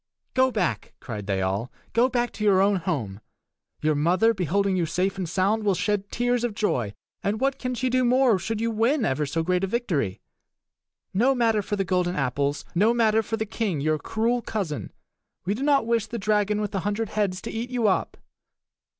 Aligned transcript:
"Go 0.33 0.49
back!" 0.49 0.93
cried 0.99 1.27
they 1.27 1.43
all; 1.43 1.71
"go 1.93 2.09
back 2.09 2.31
to 2.31 2.43
your 2.43 2.59
own 2.59 2.77
home! 2.77 3.19
Your 3.83 3.93
mother, 3.93 4.33
beholding 4.33 4.75
you 4.75 4.87
safe 4.87 5.15
and 5.19 5.29
sound, 5.29 5.63
will 5.63 5.75
shed 5.75 6.09
tears 6.09 6.43
of 6.43 6.55
joy; 6.55 6.95
and 7.21 7.39
what 7.39 7.59
can 7.59 7.75
she 7.75 7.87
do 7.87 8.03
more 8.03 8.39
should 8.39 8.59
you 8.59 8.71
win 8.71 9.05
ever 9.05 9.27
so 9.27 9.43
great 9.43 9.63
a 9.63 9.67
victory? 9.67 10.19
No 11.13 11.35
matter 11.35 11.61
for 11.61 11.75
the 11.75 11.85
golden 11.85 12.15
apples! 12.15 12.65
No 12.73 12.95
matter 12.95 13.21
for 13.21 13.37
the 13.37 13.45
king, 13.45 13.79
your 13.79 13.99
cruel 13.99 14.41
cousin! 14.41 14.91
We 15.45 15.53
do 15.53 15.61
not 15.61 15.85
wish 15.85 16.07
the 16.07 16.17
dragon 16.17 16.59
with 16.61 16.71
the 16.71 16.79
hundred 16.79 17.09
heads 17.09 17.39
to 17.43 17.51
eat 17.51 17.69
you 17.69 17.87
up." 17.87 18.17